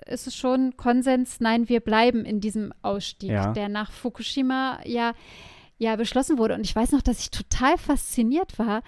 [0.05, 3.51] ist es schon Konsens, nein, wir bleiben in diesem Ausstieg, Ja.
[3.51, 5.13] der nach Fukushima ja,
[5.79, 6.53] ja beschlossen wurde.
[6.53, 8.83] Und ich weiß noch, dass ich total fasziniert war,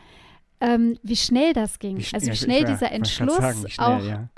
[0.65, 1.97] ähm, wie schnell das ging.
[1.97, 4.29] sch- also ja, wie schnell ich- dieser Entschluss sagen, wie schnell, auch ja.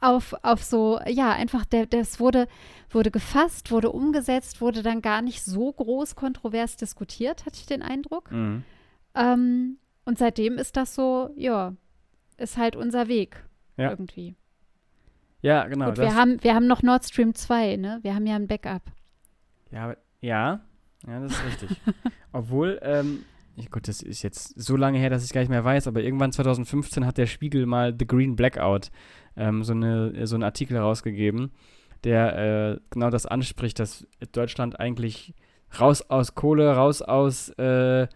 [0.00, 2.46] auf, auf so, ja, einfach, der, das wurde,
[2.90, 7.82] wurde gefasst, wurde umgesetzt, wurde dann gar nicht so groß kontrovers diskutiert, hatte ich den
[7.82, 8.30] Eindruck.
[8.30, 8.64] Mhm.
[9.14, 11.74] Ähm, und seitdem ist das so, ja,
[12.36, 13.44] ist halt unser Weg
[13.76, 13.90] Ja.
[13.90, 14.34] irgendwie.
[15.42, 15.86] Ja, genau.
[15.86, 17.98] Gut, wir, haben, wir haben noch Nord Stream 2, ne?
[18.02, 18.82] Wir haben ja ein Backup.
[19.70, 20.60] Ja, ja,
[21.06, 21.80] ja, das ist richtig.
[22.32, 23.24] Obwohl, ähm,
[23.66, 26.32] gut, das ist jetzt so lange her, dass ich gar nicht mehr weiß, aber irgendwann
[26.32, 28.90] 2015 hat der Spiegel mal The Green Blackout,
[29.36, 31.50] ähm, so, eine, so einen Artikel rausgegeben,
[32.04, 32.38] der
[32.76, 35.34] äh, genau das anspricht, dass Deutschland eigentlich
[35.78, 38.06] raus aus Kohle, raus aus, äh,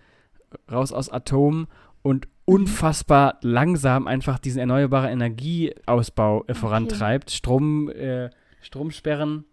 [0.71, 1.67] raus aus Atom
[2.03, 7.31] und unfassbar langsam einfach diesen erneuerbaren Energieausbau äh, vorantreibt.
[7.31, 9.45] Strom, äh, Stromsperren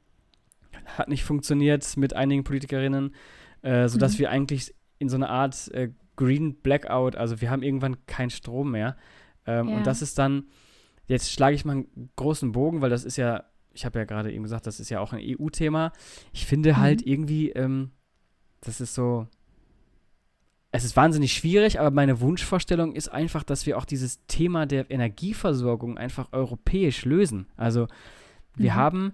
[0.97, 3.13] hat nicht funktioniert mit einigen Politikerinnen,
[3.62, 4.19] äh, sodass Mhm.
[4.19, 8.71] wir eigentlich in so eine Art äh, Green Blackout, also wir haben irgendwann keinen Strom
[8.71, 8.95] mehr.
[9.45, 9.75] Ähm, Ja.
[9.77, 10.43] Und das ist dann,
[11.07, 14.31] jetzt schlage ich mal einen großen Bogen, weil das ist ja, ich habe ja gerade
[14.31, 15.91] eben gesagt, das ist ja auch ein EU-Thema.
[16.33, 17.12] Ich finde halt Mhm.
[17.12, 17.91] irgendwie, ähm,
[18.62, 19.27] das ist so,
[20.71, 24.91] es ist wahnsinnig schwierig, aber meine Wunschvorstellung ist einfach, dass wir auch dieses Thema der
[24.91, 27.47] Energieversorgung einfach europäisch lösen.
[27.57, 27.88] Also
[28.55, 28.75] wir Mhm.
[28.75, 29.13] haben,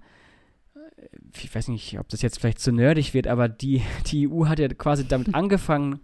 [1.41, 4.59] ich weiß nicht, ob das jetzt vielleicht zu nerdig wird, aber die, die EU hat
[4.59, 5.99] ja quasi damit angefangen,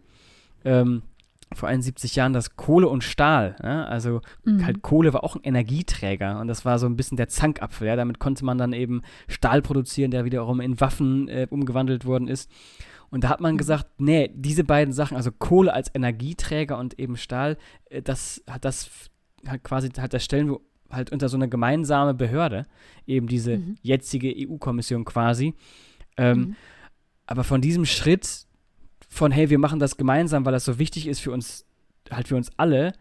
[0.66, 1.04] ähm,
[1.54, 3.84] vor 71 Jahren, das Kohle und Stahl, ja?
[3.84, 4.66] also Mhm.
[4.66, 7.88] halt Kohle war auch ein Energieträger und das war so ein bisschen der Zankapfel.
[7.88, 7.98] Ja?
[7.98, 12.50] Damit konnte man dann eben Stahl produzieren, der wiederum in Waffen äh, umgewandelt worden ist.
[13.10, 13.58] Und da hat man Mhm.
[13.58, 17.58] gesagt, nee, diese beiden Sachen, also Kohle als Energieträger und eben Stahl,
[17.90, 18.90] äh, das hat das
[19.46, 20.60] halt quasi, halt das stellen wir
[20.92, 22.66] halt unter so eine gemeinsame Behörde,
[23.08, 23.76] eben diese Mhm.
[23.82, 25.54] jetzige EU-Kommission quasi.
[26.18, 26.56] Ähm, Mhm.
[27.28, 28.46] aber von diesem Schritt
[29.10, 31.66] von, hey, wir machen das gemeinsam, weil das so wichtig ist für uns,
[32.10, 32.94] halt für uns alle,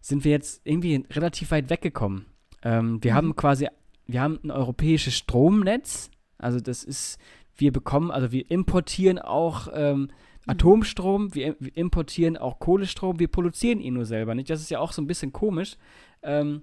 [0.00, 2.26] sind wir jetzt irgendwie relativ weit weggekommen.
[2.62, 3.16] Ähm, wir Mhm.
[3.16, 3.68] haben quasi,
[4.06, 7.18] wir haben ein europäisches Stromnetz, also das ist,
[7.56, 10.00] wir bekommen, also wir importieren auch ähm,
[10.46, 10.50] Mhm.
[10.50, 14.50] Atomstrom, wir, wir importieren auch Kohlestrom, wir produzieren ihn nur selber nicht.
[14.50, 15.76] Das ist ja auch so ein bisschen komisch.
[16.22, 16.62] Ähm,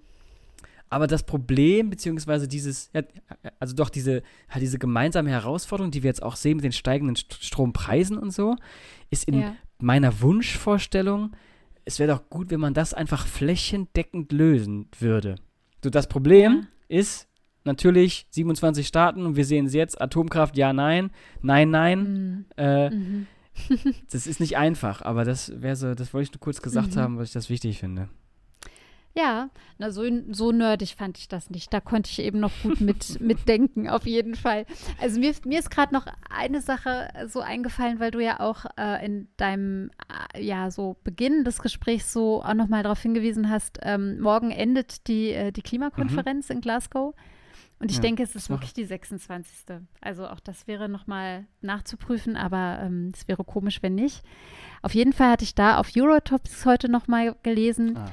[0.91, 3.01] aber das Problem, beziehungsweise dieses, ja,
[3.59, 7.15] also doch diese, halt diese gemeinsame Herausforderung, die wir jetzt auch sehen mit den steigenden
[7.15, 8.57] St Strompreisen und so,
[9.09, 9.55] ist in ja.
[9.79, 11.31] meiner Wunschvorstellung,
[11.85, 15.35] es wäre doch gut, wenn man das einfach flächendeckend lösen würde.
[15.81, 17.27] So, das Problem ist
[17.63, 21.99] natürlich 27 Staaten und wir sehen es jetzt, Atomkraft, ja, nein, nein, nein.
[22.03, 22.45] Mhm.
[22.57, 23.27] Äh, Mhm.
[24.11, 26.99] das ist nicht einfach, aber das wäre so, das wollte ich nur kurz gesagt Mhm.
[26.99, 28.09] haben, weil ich das wichtig finde.
[29.13, 31.73] Ja, na, so, so nerdig fand ich das nicht.
[31.73, 34.65] Da konnte ich eben noch gut mit, mitdenken, auf jeden Fall.
[35.01, 39.05] Also mir, mir ist gerade noch eine Sache so eingefallen, weil du ja auch äh,
[39.05, 39.91] in deinem
[40.33, 45.07] äh, ja so Beginn des Gesprächs so auch nochmal darauf hingewiesen hast, ähm, morgen endet
[45.07, 47.13] die, äh, die Klimakonferenz in Glasgow.
[47.79, 49.77] Und ich Ja, denke, es ist wirklich die 26.
[50.01, 54.23] Also auch das wäre nochmal nachzuprüfen, aber ähm, es wäre komisch, wenn nicht.
[54.83, 58.11] Auf jeden Fall hatte ich da auf Eurotopics heute nochmal gelesen, Ah.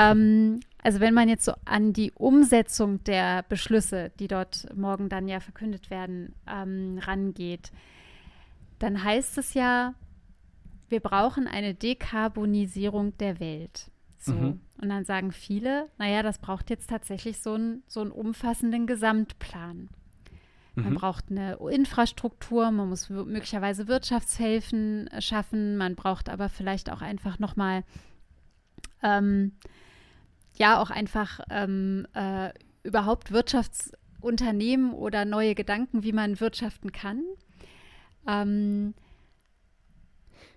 [0.00, 5.28] Ähm, also wenn man jetzt so an die Umsetzung der Beschlüsse, die dort morgen dann
[5.28, 7.70] ja verkündet werden, ähm, rangeht,
[8.78, 9.94] dann heißt es ja,
[10.88, 13.90] wir brauchen eine Dekarbonisierung der Welt.
[14.18, 14.32] So.
[14.32, 14.60] Mhm.
[14.80, 19.88] Und dann sagen viele, naja, das braucht jetzt tatsächlich so, ein, so einen umfassenden Gesamtplan.
[20.74, 20.94] Man Mhm.
[20.94, 27.82] braucht eine Infrastruktur, man muss möglicherweise Wirtschaftshilfen schaffen, man braucht aber vielleicht auch einfach nochmal,
[29.02, 29.52] ähm,
[30.60, 32.50] ja, auch einfach ähm, äh,
[32.82, 37.24] überhaupt Wirtschaftsunternehmen oder neue Gedanken, wie man wirtschaften kann.
[38.28, 38.92] Ähm,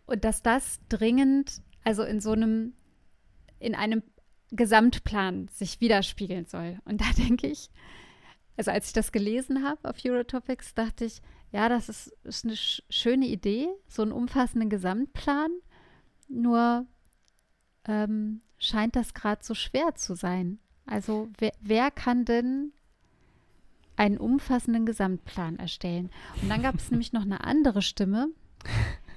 [0.06, 2.74] und dass das dringend, also in so einem,
[3.60, 4.04] in einem
[4.52, 6.80] Gesamtplan sich widerspiegeln soll.
[6.84, 7.70] Und da denke ich,
[8.58, 11.22] also als ich das gelesen habe auf Eurotopics, dachte ich,
[11.54, 15.52] ja, das ist, ist eine sch schöne Idee, so einen umfassenden Gesamtplan.
[16.28, 16.88] Nur
[17.88, 20.60] ähm, scheint das gerade so schwer zu sein.
[20.86, 22.74] Also wer, wer kann denn
[23.96, 26.10] einen umfassenden Gesamtplan erstellen.
[26.42, 28.28] Und dann gab es nämlich noch eine andere Stimme.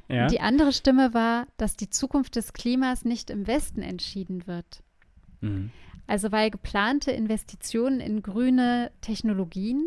[0.09, 0.27] Ja.
[0.29, 4.83] Die andere Stimme war, dass die Zukunft des Klimas nicht im Westen entschieden wird.
[5.41, 5.71] Mhm.
[6.07, 9.85] Also weil geplante Investitionen in grüne Technologien,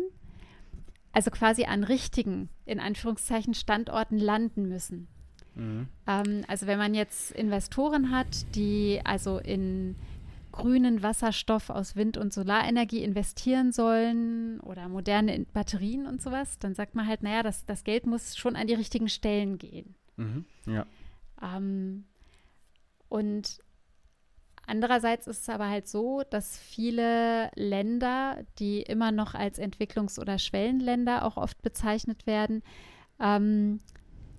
[1.12, 5.08] also quasi an richtigen, in Anführungszeichen, Standorten landen müssen.
[5.54, 5.88] Mhm.
[6.06, 9.96] Ähm, also wenn man jetzt Investoren hat, die also in
[10.52, 16.94] grünen Wasserstoff aus Wind- und Solarenergie investieren sollen oder moderne Batterien und sowas, dann sagt
[16.94, 19.94] man halt, naja, das, das Geld muss schon an die richtigen Stellen gehen.
[20.16, 20.44] Mhm.
[20.66, 20.86] Ja.
[21.42, 22.04] Ähm,
[23.08, 23.60] und
[24.66, 30.38] andererseits ist es aber halt so, dass viele Länder, die immer noch als Entwicklungs- oder
[30.38, 32.62] Schwellenländer auch oft bezeichnet werden,
[33.20, 33.80] ähm,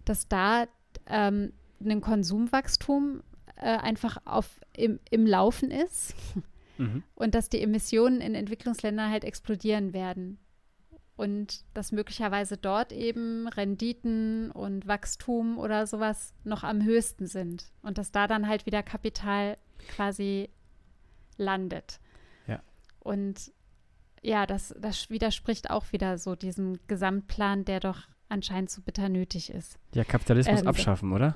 [0.06, 0.67] dass da
[1.08, 3.22] ähm, ein Konsumwachstum
[3.56, 6.16] äh, einfach auf, im, im Laufen ist
[6.78, 7.04] mhm.
[7.16, 10.40] und dass die Emissionen in Entwicklungsländern halt explodieren werden.
[11.18, 17.72] Und dass möglicherweise dort eben Renditen und Wachstum oder sowas noch am höchsten sind.
[17.84, 20.50] Und dass da dann halt wieder Kapital quasi
[21.38, 22.00] landet.
[22.48, 22.64] Ja.
[23.00, 23.52] Und
[24.24, 29.52] ja, das, das widerspricht auch wieder so diesem Gesamtplan, der doch anscheinend so bitter nötig
[29.52, 29.78] ist.
[29.94, 31.36] Ja, Kapitalismus ähm, abschaffen, oder?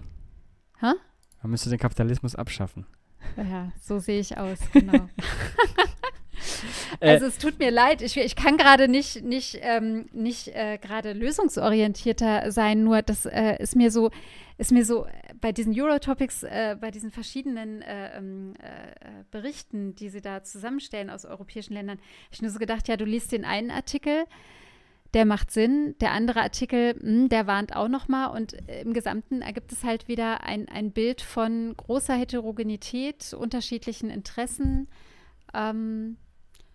[0.80, 0.94] Hä?
[1.42, 2.86] Man müsste den Kapitalismus abschaffen.
[3.38, 5.10] Ja, so sehe ich aus, genau.
[7.00, 11.14] also es tut mir leid, ich, ich kann gerade nicht, nicht, ähm, nicht äh, gerade
[11.14, 14.12] lösungsorientierter sein, nur das äh, ist mir so,
[14.58, 15.08] ist mir so
[15.42, 21.10] bei diesen Eurotopics, äh, bei diesen verschiedenen äh, ähm, äh, Berichten, die sie da zusammenstellen
[21.10, 22.00] aus europäischen Ländern,
[22.32, 24.26] ich nur so gedacht, ja, du liest den einen Artikel,
[25.16, 25.96] der macht Sinn.
[26.02, 28.36] Der andere Artikel, mh, hm, der warnt auch nochmal.
[28.36, 34.10] Und äh, im Gesamten ergibt es halt wieder ein, ein Bild von großer Heterogenität, unterschiedlichen
[34.10, 34.90] Interessen.
[35.54, 36.18] Ähm,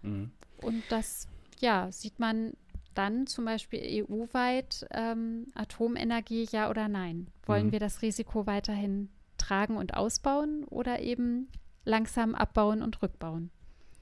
[0.00, 0.32] mhm.
[0.62, 1.28] Und das,
[1.60, 2.54] ja, sieht man
[2.94, 7.28] dann zum Beispiel EU-weit ähm, Atomenergie, ja oder nein?
[7.44, 7.72] Wollen mhm.
[7.72, 11.48] wir das Risiko weiterhin tragen und ausbauen oder eben
[11.84, 13.50] langsam abbauen und rückbauen?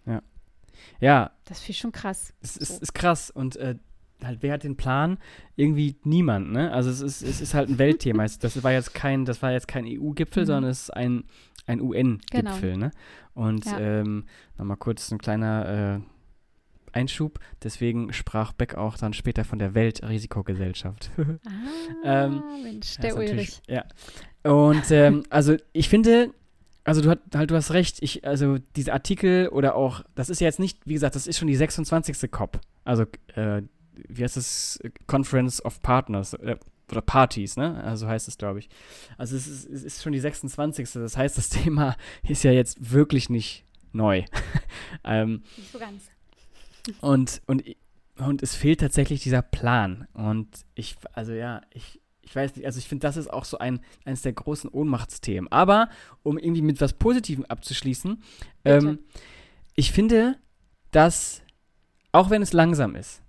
[0.07, 0.23] Ja.
[1.01, 1.33] Ja.
[1.45, 2.33] Das finde ich schon krass.
[2.41, 2.81] Es ist, so.
[2.81, 3.31] ist krass.
[3.31, 3.75] Und äh,
[4.23, 5.19] halt, wer hat den Plan?
[5.57, 6.73] Irgendwie niemand, ne?
[6.73, 8.27] Also es ist, es ist halt ein Weltthema.
[8.41, 10.47] das war jetzt kein, das war jetzt kein EU-Gipfel, mhm.
[10.47, 11.25] sondern es ist ein,
[11.67, 12.87] ein UN-Gipfel, genau.
[12.87, 12.91] ne?
[13.35, 13.79] Und ja.
[13.79, 14.25] ähm,
[14.57, 17.39] nochmal kurz ein kleiner äh, Einschub.
[17.63, 21.11] Deswegen sprach Beck auch dann später von der Weltrisikogesellschaft.
[21.19, 23.63] ah, ähm, Mensch, der Ulrich.
[23.69, 23.85] Ja.
[24.43, 26.35] Und ähm, also ich finde,
[26.85, 30.41] also du, hat, halt, du hast recht, ich, also diese Artikel oder auch, das ist
[30.41, 32.31] ja jetzt nicht, wie gesagt, das ist schon die 26.
[32.31, 32.59] COP.
[32.85, 33.05] Also
[33.35, 33.63] äh,
[34.09, 36.57] wie heißt das, Conference of Partners äh,
[36.91, 37.83] oder Parties, ne?
[37.85, 38.69] Also heißt es, glaube ich.
[39.17, 40.91] Also es ist, es ist schon die 26.
[40.93, 44.25] Das heißt, das Thema ist ja jetzt wirklich nicht neu.
[45.05, 46.05] ähm, nicht so ganz.
[47.01, 47.65] Und, und,
[48.17, 50.07] und es fehlt tatsächlich dieser Plan.
[50.15, 53.59] Und ich, also ja, ich, ich weiß nicht, also ich finde, das ist auch so
[53.59, 55.51] ein, eines der großen Ohnmachtsthemen.
[55.53, 55.91] Aber
[56.23, 58.23] um irgendwie mit was Positivem abzuschließen,
[58.65, 59.01] ähm,
[59.75, 60.37] ich finde,
[60.91, 61.43] dass,
[62.13, 63.23] auch wenn es langsam ist,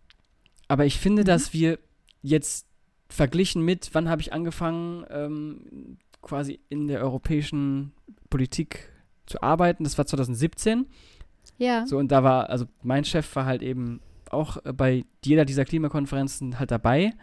[0.69, 1.25] aber ich finde, mhm.
[1.25, 1.79] dass wir
[2.21, 2.65] jetzt
[3.09, 7.91] verglichen mit, wann habe ich angefangen, ähm, quasi in der europäischen
[8.29, 8.89] Politik
[9.25, 10.85] zu arbeiten, das war 2017.
[11.57, 11.85] Ja.
[11.85, 16.59] So, und da war, also mein Chef war halt eben auch bei jeder dieser Klimakonferenzen
[16.59, 17.13] halt dabei.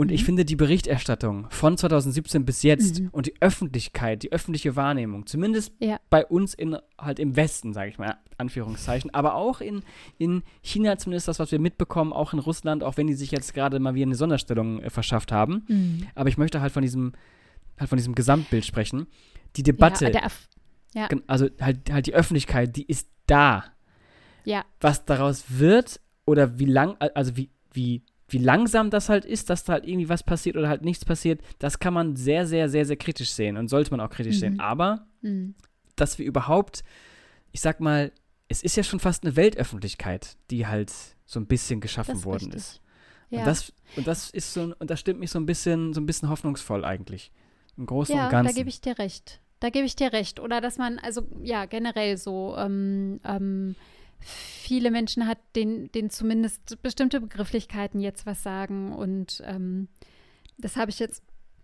[0.00, 0.14] Und mhm.
[0.14, 3.08] ich finde die Berichterstattung von 2017 bis jetzt mhm.
[3.12, 6.00] und die Öffentlichkeit, die öffentliche Wahrnehmung, zumindest ja.
[6.08, 9.82] bei uns in halt im Westen, sage ich mal, Anführungszeichen, aber auch in,
[10.16, 13.52] in China zumindest das, was wir mitbekommen, auch in Russland, auch wenn die sich jetzt
[13.52, 15.66] gerade mal wieder eine Sonderstellung äh, verschafft haben.
[15.68, 16.06] Mhm.
[16.14, 17.12] Aber ich möchte halt von diesem,
[17.78, 19.06] halt von diesem Gesamtbild sprechen.
[19.56, 20.28] Die Debatte, ja,
[20.94, 21.08] ja.
[21.26, 23.64] also halt, halt die Öffentlichkeit, die ist da.
[24.46, 24.64] Ja.
[24.80, 29.64] Was daraus wird oder wie lang, also wie, wie wie langsam das halt ist, dass
[29.64, 32.86] da halt irgendwie was passiert oder halt nichts passiert, das kann man sehr, sehr, sehr,
[32.86, 34.40] sehr kritisch sehen und sollte man auch kritisch mhm.
[34.40, 34.60] sehen.
[34.60, 35.54] Aber, mhm.
[35.96, 36.82] dass wir überhaupt,
[37.52, 38.12] ich sag mal,
[38.48, 40.92] es ist ja schon fast eine Weltöffentlichkeit, die halt
[41.24, 42.60] so ein bisschen geschaffen ist worden richtig.
[42.60, 42.80] ist.
[43.30, 43.40] Ja.
[43.40, 46.06] Und, das, und das ist so, und das stimmt mich so ein bisschen, so ein
[46.06, 47.30] bisschen hoffnungsvoll eigentlich.
[47.76, 48.54] Im Großen ja, und Ganzen.
[48.54, 49.40] Da gebe ich dir recht.
[49.60, 50.40] Da gebe ich dir recht.
[50.40, 53.76] Oder dass man, also ja, generell so ähm, ähm,
[54.20, 58.92] viele Menschen hat, denen, denen zumindest bestimmte Begrifflichkeiten jetzt was sagen.
[58.92, 59.88] Und ähm,
[60.58, 61.22] das habe ich jetzt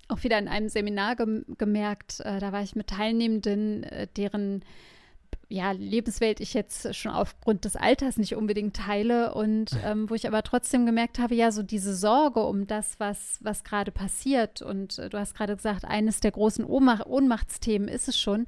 [0.09, 2.21] auch wieder in einem Seminar gem gemerkt.
[2.21, 4.63] Äh, da war ich mit Teilnehmenden, äh, deren
[5.49, 10.27] ja, Lebenswelt ich jetzt schon aufgrund des Alters nicht unbedingt teile und ähm, wo ich
[10.27, 14.99] aber trotzdem gemerkt habe, ja, so diese Sorge um das, was, was gerade passiert und
[14.99, 18.47] äh, du hast gerade gesagt, eines der großen Ohnmach Ohnmachtsthemen ist es schon,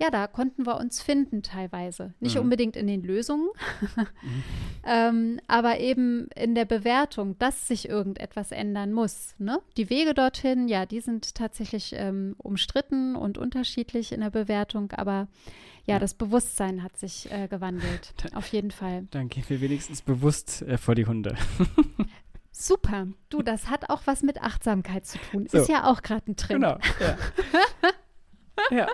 [0.00, 2.14] ja, da konnten wir uns finden teilweise.
[2.20, 2.42] Nicht Mhm.
[2.42, 3.48] unbedingt in den Lösungen,
[3.96, 4.42] Mhm.
[4.84, 9.34] ähm, aber eben in der Bewertung, dass sich irgendetwas ändern muss.
[9.38, 9.60] Ne?
[9.76, 15.28] Die Wege dorthin, ja, die sind tatsächlich ähm, umstritten und unterschiedlich in der Bewertung, aber
[15.86, 15.98] ja, Ja.
[16.00, 18.14] das Bewusstsein hat sich äh, gewandelt.
[18.34, 19.06] Auf jeden Fall.
[19.10, 21.36] Dann gehen wir wenigstens bewusst äh, vor die Hunde.
[22.50, 23.08] Super.
[23.30, 25.46] Du, das hat auch was mit Achtsamkeit zu tun.
[25.48, 25.58] So.
[25.58, 26.62] Ist ja auch gerade ein Trend.
[26.62, 26.78] Genau.
[27.00, 28.76] Ja.
[28.76, 28.86] ja.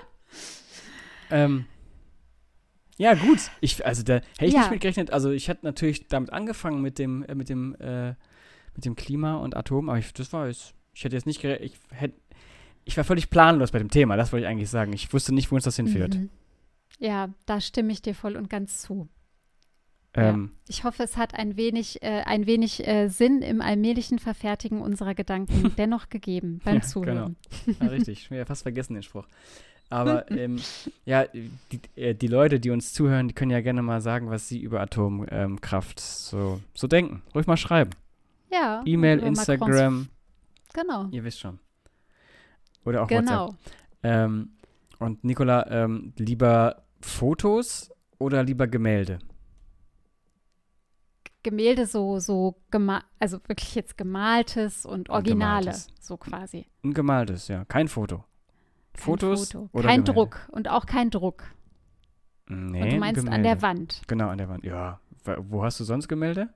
[1.31, 1.67] Ähm,
[2.99, 3.39] ja, gut.
[3.61, 4.61] Ich, also da hätte ich Ja.
[4.61, 5.11] nicht mit gerechnet.
[5.11, 8.15] Also ich hatte natürlich damit angefangen mit dem, äh, mit dem, äh,
[8.75, 10.75] mit dem Klima und Atom, aber ich, das war es.
[10.95, 11.73] Ich hätte jetzt nicht gerechnet.
[11.73, 12.13] Ich, hätt,
[12.85, 14.93] ich war völlig planlos bei dem Thema, das wollte ich eigentlich sagen.
[14.93, 16.15] Ich wusste nicht, wo uns das hinführt.
[16.17, 16.31] Mhm.
[16.99, 19.09] Ja, da stimme ich dir voll und ganz zu.
[20.13, 24.83] Ähm, Ich hoffe, es hat ein wenig, äh, ein wenig äh, Sinn im allmählichen Verfertigen
[24.83, 27.37] unserer Gedanken dennoch gegeben beim Ja, Zuhören.
[27.81, 28.19] ja, richtig.
[28.19, 29.27] Ich habe ja fast vergessen den Spruch.
[29.91, 30.59] Aber ähm,
[31.05, 34.49] ja, die, äh, die Leute, die uns zuhören, die können ja gerne mal sagen, was
[34.49, 37.23] sie über Atomkraft so, so denken.
[37.35, 37.91] Ruhig mal schreiben.
[38.51, 38.83] Ja.
[38.87, 40.09] E-Mail, über Macrons- Instagram,
[40.73, 41.09] Genau.
[41.11, 41.59] ihr wisst schon.
[42.85, 43.27] Oder auch WhatsApp.
[43.27, 43.55] Genau.
[44.03, 44.51] Ähm,
[44.99, 49.19] und Nicola, ähm, lieber Fotos oder lieber Gemälde?
[51.43, 52.61] Gemälde so, so
[53.19, 55.89] also wirklich jetzt gemaltes und Originale, gemaltes.
[56.01, 56.67] so quasi.
[56.85, 57.65] Ein gemaltes, ja.
[57.65, 58.25] Kein Foto.
[58.95, 59.69] Fotos Foto.
[59.73, 60.13] oder Kein Gemälde?
[60.13, 61.45] Druck und auch kein Druck.
[62.47, 63.49] Nee, und du ein meinst an Gemälde.
[63.49, 64.03] der Wand.
[64.07, 64.65] Genau, an der Wand.
[64.65, 65.01] Ja.
[65.39, 66.49] Wo hast du sonst Gemälde?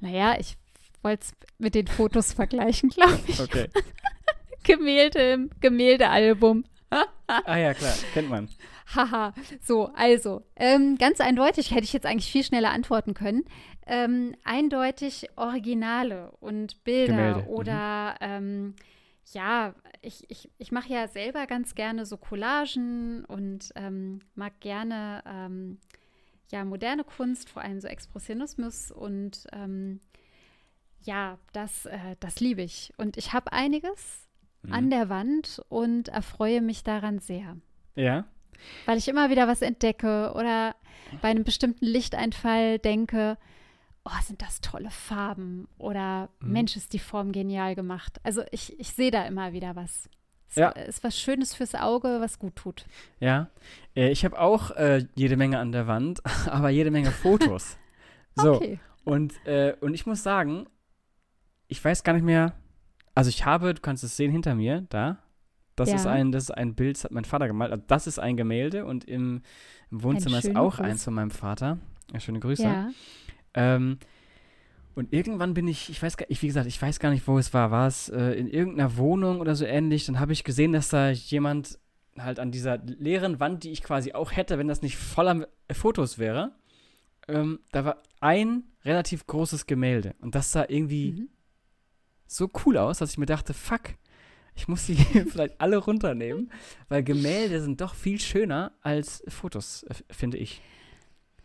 [0.00, 0.56] Naja, ich
[1.02, 3.40] wollte es mit den Fotos vergleichen, glaube ich.
[3.40, 3.68] Okay.
[4.64, 6.64] Gemälde im Gemäldealbum.
[6.90, 7.94] ah ja, klar.
[8.12, 8.48] Kennt man.
[8.94, 13.44] Haha, so, also, ähm, ganz eindeutig hätte ich jetzt eigentlich viel schneller antworten können.
[13.86, 17.48] Ähm, eindeutig Originale und Bilder Gemälde, mhm.
[17.48, 18.74] oder ähm,
[19.32, 25.22] ja, ich, ich, ich mache ja selber ganz gerne so Collagen und ähm, mag gerne
[25.26, 25.78] ähm,
[26.50, 30.00] ja, moderne Kunst, vor allem so Expressionismus und ähm,
[31.00, 32.92] ja, das, äh, das liebe ich.
[32.96, 34.24] Und ich habe einiges
[34.62, 34.72] Mhm.
[34.72, 37.56] an der Wand und erfreue mich daran sehr
[37.94, 38.24] Ja.
[38.86, 40.74] weil ich immer wieder was entdecke oder
[41.22, 43.38] bei einem bestimmten Lichteinfall denke,
[44.04, 46.52] oh, sind das tolle Farben oder Mhm.
[46.52, 48.18] Mensch, ist die Form genial gemacht.
[48.22, 50.08] Also ich, ich sehe da immer wieder was.
[50.50, 50.70] Es Ja.
[50.70, 52.86] ist was Schönes fürs Auge, was gut tut.
[53.20, 53.50] Ja.
[53.94, 57.76] Äh, ich habe auch äh, jede Menge an der Wand, aber jede Menge Fotos.
[58.34, 58.54] so.
[58.54, 58.78] Okay.
[59.04, 60.66] Und, äh, und ich muss sagen,
[61.66, 62.54] ich weiß gar nicht mehr.
[63.14, 65.18] Also ich habe, du kannst es sehen hinter mir, da.
[65.76, 65.96] Das Ja.
[65.96, 67.70] ist ein, das ist ein Bild, das hat mein Vater gemalt.
[67.72, 69.42] Also das ist ein Gemälde und im,
[69.90, 70.84] im Wohnzimmer ist auch Gruß.
[70.86, 71.78] eins von meinem Vater.
[72.12, 72.62] Ja, schöne Grüße.
[72.64, 72.88] Ja.
[73.58, 73.98] Ähm,
[74.94, 77.38] und irgendwann bin ich, ich weiß gar ich, wie gesagt, ich weiß gar nicht, wo
[77.38, 77.70] es war.
[77.70, 80.06] War es äh, in irgendeiner Wohnung oder so ähnlich?
[80.06, 81.78] Dann habe ich gesehen, dass da jemand
[82.18, 85.74] halt an dieser leeren Wand, die ich quasi auch hätte, wenn das nicht voller äh,
[85.74, 86.52] Fotos wäre,
[87.28, 90.14] ähm, da war ein relativ großes Gemälde.
[90.20, 91.28] Und das sah irgendwie Mhm.
[92.26, 93.82] so cool aus, dass ich mir dachte, fuck,
[94.56, 94.96] ich muss die
[95.30, 96.50] vielleicht alle runternehmen,
[96.88, 100.60] weil Gemälde sind doch viel schöner als Fotos, äh, finde ich.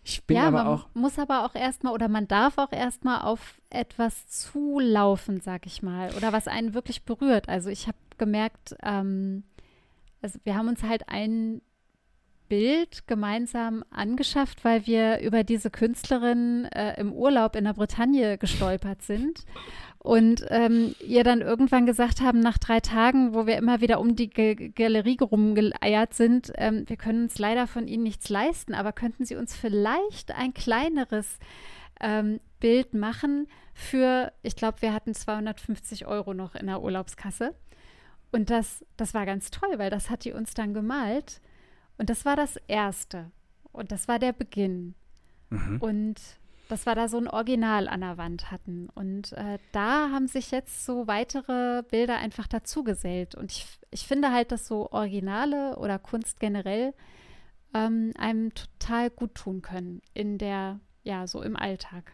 [0.04, 0.88] Ich bin ja, aber man auch.
[0.94, 6.14] muss aber auch erstmal oder man darf auch erstmal auf etwas zulaufen, sag ich mal,
[6.16, 7.48] oder was einen wirklich berührt.
[7.48, 9.44] Also ich habe gemerkt, ähm,
[10.22, 11.62] also wir haben uns halt ein
[12.50, 19.02] Bild gemeinsam angeschafft, weil wir über diese Künstlerin äh, im Urlaub in der Bretagne gestolpert
[19.02, 19.46] sind
[20.04, 24.18] und ähm, ihr dann irgendwann gesagt haben, nach drei Tagen, wo wir immer wieder um
[24.18, 28.92] die G Galerie rumgeeiert sind, ähm, wir können uns leider von Ihnen nichts leisten, aber
[28.92, 31.40] könnten Sie uns vielleicht ein kleineres
[32.02, 37.56] ähm, Bild machen für, ich glaube, wir hatten 250 Euro noch in der Urlaubskasse.
[38.34, 41.40] Und das, das war ganz toll, weil das hat die uns dann gemalt.
[41.98, 43.32] Und das war das Erste.
[43.72, 44.96] Und das war der Beginn.
[45.50, 45.78] Mhm.
[45.80, 46.16] Und
[46.70, 48.90] das war da so ein Original an der Wand hatten.
[48.96, 53.36] Und äh, da haben sich jetzt so weitere Bilder einfach dazugesellt.
[53.36, 56.94] Und ich, ich finde halt, dass so Originale oder Kunst generell
[57.74, 62.14] ähm, einem total gut tun können in der, ja, so im Alltag.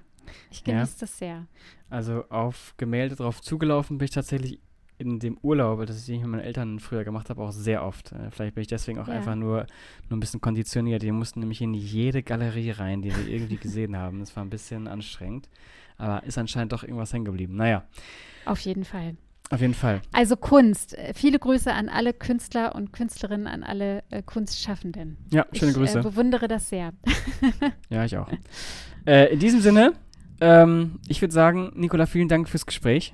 [0.52, 0.74] Ich Ja.
[0.74, 1.48] genieße das sehr.
[1.90, 4.60] Also auf Gemälde drauf zugelaufen bin ich tatsächlich
[5.00, 8.12] in dem Urlaub, das ich mit meinen Eltern früher gemacht habe, auch sehr oft.
[8.12, 9.14] Äh, Vielleicht bin ich deswegen auch Ja.
[9.16, 9.66] einfach nur,
[10.10, 11.02] nur ein bisschen konditioniert.
[11.02, 14.20] Wir mussten nämlich in jede Galerie rein, die wir irgendwie gesehen haben.
[14.20, 15.50] Das war ein bisschen anstrengend.
[15.98, 17.56] Aber ist anscheinend doch irgendwas hängen geblieben.
[17.56, 17.84] Naja,
[18.46, 19.16] Auf jeden Fall.
[19.50, 20.02] auf jeden Fall.
[20.12, 20.98] Also Kunst.
[20.98, 25.18] Äh, Viele Grüße an alle Künstler und Künstlerinnen, an alle äh, Kunstschaffenden.
[25.32, 26.00] Ja, schöne ich Grüße.
[26.00, 26.94] Äh, bewundere das sehr.
[27.90, 28.30] ja, ich auch.
[29.06, 29.94] äh, in diesem Sinne,
[30.42, 33.14] ähm, ich würde sagen, Nicola, vielen Dank fürs Gespräch.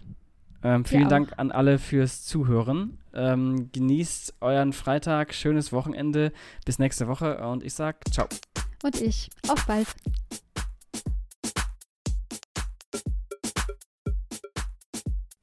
[0.66, 1.10] Ähm, vielen.
[1.10, 2.98] Dank an alle fürs Zuhören.
[3.14, 6.32] Ähm, genießt euren Freitag, schönes Wochenende.
[6.66, 8.28] Bis nächste Woche und ich sag ciao.
[8.84, 9.30] Und ich.
[9.48, 9.88] Auf bald.